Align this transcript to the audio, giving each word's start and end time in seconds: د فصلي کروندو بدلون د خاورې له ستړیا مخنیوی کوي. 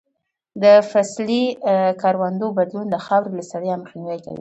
د 0.63 0.65
فصلي 0.91 1.43
کروندو 2.01 2.47
بدلون 2.57 2.87
د 2.89 2.95
خاورې 3.05 3.31
له 3.37 3.43
ستړیا 3.49 3.75
مخنیوی 3.83 4.19
کوي. 4.25 4.39